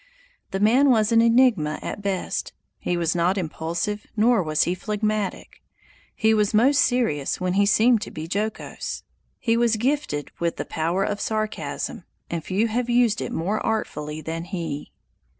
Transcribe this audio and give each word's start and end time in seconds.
The 0.49 0.59
man 0.59 0.89
was 0.89 1.11
an 1.11 1.21
enigma 1.21 1.77
at 1.83 2.01
best. 2.01 2.53
He 2.79 2.97
was 2.97 3.13
not 3.13 3.37
impulsive, 3.37 4.07
nor 4.17 4.41
was 4.41 4.63
he 4.63 4.73
phlegmatic. 4.73 5.61
He 6.15 6.33
was 6.33 6.55
most 6.55 6.79
serious 6.81 7.39
when 7.39 7.53
he 7.53 7.67
seemed 7.67 8.01
to 8.01 8.09
be 8.09 8.27
jocose. 8.27 9.03
He 9.37 9.55
was 9.55 9.75
gifted 9.75 10.31
with 10.39 10.55
the 10.55 10.65
power 10.65 11.03
of 11.03 11.21
sarcasm, 11.21 12.03
and 12.31 12.43
few 12.43 12.67
have 12.67 12.89
used 12.89 13.21
it 13.21 13.31
more 13.31 13.63
artfully 13.63 14.21
than 14.21 14.45
he. 14.45 14.91